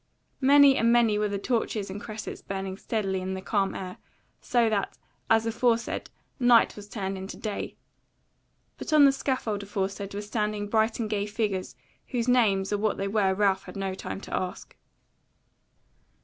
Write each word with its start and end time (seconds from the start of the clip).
Many 0.41 0.77
and 0.77 0.91
many 0.91 1.19
were 1.19 1.27
the 1.29 1.37
torches 1.37 1.91
and 1.91 2.01
cressets 2.01 2.41
burning 2.41 2.75
steadily 2.75 3.21
in 3.21 3.35
the 3.35 3.39
calm 3.43 3.75
air, 3.75 3.97
so 4.41 4.67
that, 4.67 4.97
as 5.29 5.45
aforesaid, 5.45 6.09
night 6.39 6.75
was 6.75 6.89
turned 6.89 7.19
into 7.19 7.37
day. 7.37 7.75
But 8.79 8.93
on 8.93 9.05
the 9.05 9.11
scaffold 9.11 9.61
aforesaid 9.61 10.15
were 10.15 10.21
standing 10.23 10.69
bright 10.69 10.99
and 10.99 11.07
gay 11.07 11.27
figures, 11.27 11.75
whose 12.07 12.27
names 12.27 12.73
or 12.73 12.79
what 12.79 12.97
they 12.97 13.07
were 13.07 13.35
Ralph 13.35 13.65
had 13.65 13.75
no 13.77 13.93
time 13.93 14.19
to 14.21 14.33
ask. 14.35 14.75